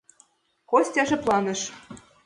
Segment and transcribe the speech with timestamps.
[0.69, 1.61] Костя шыпланыш.